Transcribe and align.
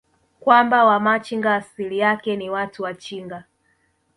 kwamba 0.39 0.83
Wamachinga 0.85 1.55
asili 1.55 1.99
yake 1.99 2.35
ni 2.35 2.49
Watu 2.49 2.83
wa 2.83 2.93
chinga 2.93 3.43